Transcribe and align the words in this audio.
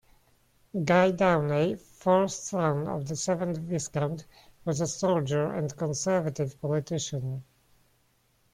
Guy 0.83 1.11
Dawnay, 1.11 1.75
fourth 1.77 2.31
son 2.31 2.87
of 2.87 3.07
the 3.07 3.15
seventh 3.15 3.59
Viscount, 3.59 4.25
was 4.65 4.81
a 4.81 4.87
soldier 4.87 5.53
and 5.53 5.77
Conservative 5.77 6.59
politician. 6.59 7.43